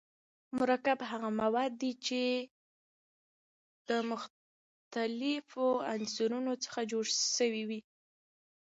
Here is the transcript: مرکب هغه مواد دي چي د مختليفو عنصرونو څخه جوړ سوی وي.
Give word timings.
مرکب 0.57 0.99
هغه 1.11 1.29
مواد 1.41 1.71
دي 1.81 1.91
چي 2.05 2.23
د 3.87 3.89
مختليفو 4.11 5.67
عنصرونو 5.93 6.53
څخه 6.63 6.79
جوړ 6.91 7.05
سوی 7.35 7.61
وي. 7.69 7.81